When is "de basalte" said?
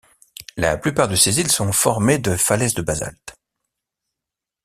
2.73-3.37